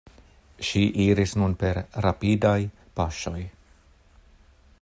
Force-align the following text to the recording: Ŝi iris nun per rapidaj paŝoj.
Ŝi 0.69 0.81
iris 1.03 1.33
nun 1.41 1.53
per 1.65 1.81
rapidaj 2.07 2.57
paŝoj. 3.01 3.39